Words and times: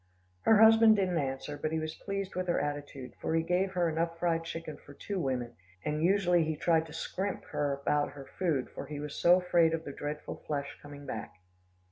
Her 0.45 0.57
husband 0.59 0.95
didn't 0.95 1.19
answer, 1.19 1.59
but 1.61 1.71
he 1.71 1.77
was 1.77 1.93
pleased 1.93 2.33
with 2.33 2.47
her 2.47 2.59
attitude, 2.59 3.13
for 3.21 3.35
he 3.35 3.43
gave 3.43 3.73
her 3.73 3.87
enough 3.87 4.17
fried 4.17 4.45
chicken 4.45 4.77
for 4.77 4.95
two 4.95 5.19
women, 5.19 5.55
and 5.85 6.01
usually 6.01 6.43
he 6.43 6.55
tried 6.55 6.87
to 6.87 6.91
scrimp 6.93 7.43
her 7.51 7.73
about 7.73 8.13
her 8.13 8.25
food, 8.25 8.71
for 8.71 8.87
he 8.87 8.99
was 8.99 9.13
so 9.13 9.35
afraid 9.39 9.75
of 9.75 9.83
the 9.83 9.93
dreadful 9.93 10.37
flesh 10.47 10.75
coming 10.81 11.05
back. 11.05 11.33